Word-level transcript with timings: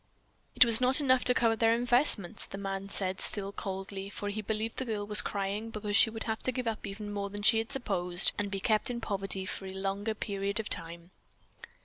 "It 0.55 0.65
was 0.65 0.81
not 0.81 0.99
enough 0.99 1.23
to 1.25 1.33
cover 1.35 1.55
their 1.55 1.75
investments," 1.75 2.47
the 2.47 2.57
man 2.57 2.89
said, 2.89 3.21
still 3.21 3.51
coldly, 3.51 4.09
for 4.09 4.29
he 4.29 4.41
believed 4.41 4.77
the 4.77 4.85
girl 4.85 5.05
was 5.05 5.21
crying 5.21 5.69
because 5.69 5.95
she 5.95 6.09
would 6.09 6.23
have 6.23 6.39
to 6.41 6.51
give 6.51 6.65
up 6.67 6.87
even 6.87 7.13
more 7.13 7.29
than 7.29 7.43
she 7.43 7.59
had 7.59 7.71
supposed, 7.71 8.31
and 8.39 8.49
be 8.49 8.59
kept 8.59 8.89
in 8.89 8.99
poverty 8.99 9.45
for 9.45 9.67
a 9.67 9.73
longer 9.73 10.15
period 10.15 10.59
of 10.59 10.69
time. 10.69 11.11